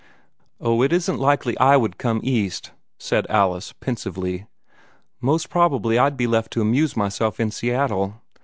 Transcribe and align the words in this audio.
"Oh, 0.59 0.81
it 0.81 0.91
isn't 0.91 1.19
likely 1.19 1.55
I 1.59 1.77
would 1.77 1.99
come 1.99 2.21
East," 2.23 2.71
said 2.97 3.27
Alice, 3.29 3.71
pensively. 3.73 4.47
"Most 5.21 5.51
probably 5.51 5.99
I'd 5.99 6.17
be 6.17 6.25
left 6.25 6.51
to 6.53 6.61
amuse 6.61 6.97
myself 6.97 7.39
in 7.39 7.51
Seattle. 7.51 8.15